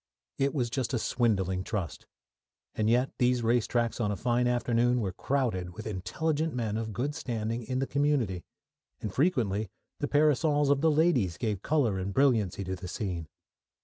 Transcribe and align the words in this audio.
It 0.39 0.55
was 0.55 0.71
just 0.71 0.95
a 0.95 0.97
swindling 0.97 1.63
trust. 1.63 2.07
And 2.73 2.89
yet, 2.89 3.11
these 3.19 3.43
race 3.43 3.67
tracks 3.67 3.99
on 4.01 4.11
a 4.11 4.15
fine 4.17 4.47
afternoon 4.47 4.99
were 4.99 5.13
crowded 5.13 5.75
with 5.75 5.85
intelligent 5.85 6.55
men 6.55 6.75
of 6.75 6.91
good 6.91 7.13
standing 7.13 7.61
in 7.61 7.77
the 7.77 7.85
community, 7.85 8.43
and 8.99 9.13
frequently 9.13 9.69
the 9.99 10.07
parasols 10.07 10.71
of 10.71 10.81
the 10.81 10.89
ladies 10.89 11.37
gave 11.37 11.61
colour 11.61 11.99
and 11.99 12.15
brilliancy 12.15 12.63
to 12.63 12.75
the 12.75 12.87
scene. 12.87 13.27